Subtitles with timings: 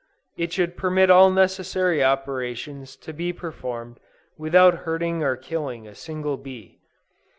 [0.35, 3.99] It should permit all necessary operations to be performed
[4.35, 6.79] without hurting or killing a single bee.